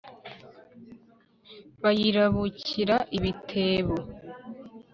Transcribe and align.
Bayirabukira 1.81 2.97
ibitebo 3.17 3.97